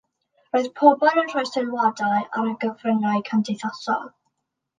Roedd 0.55 0.69
pobl 0.79 1.19
yn 1.23 1.29
rhoi 1.33 1.43
sylwadau 1.49 2.15
ar 2.41 2.49
y 2.53 2.55
cyfryngau 2.65 3.23
cymdeithasol. 3.29 4.03